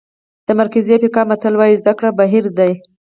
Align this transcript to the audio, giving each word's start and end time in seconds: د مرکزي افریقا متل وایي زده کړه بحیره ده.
د 0.47 0.49
مرکزي 0.59 0.91
افریقا 0.95 1.21
متل 1.29 1.53
وایي 1.57 1.79
زده 1.81 1.93
کړه 1.99 2.09
بحیره 2.19 2.51
ده. 2.57 2.67